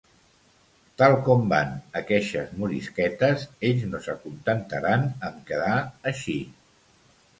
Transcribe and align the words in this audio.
Tal 1.01 1.17
com 1.27 1.43
van 1.51 1.75
aqueixes 1.99 2.55
morisquetes, 2.63 3.45
ells 3.69 3.85
no 3.91 4.01
s'acontentaran 4.07 5.05
amb 5.29 5.47
quedar 5.51 5.77
així. 6.15 6.39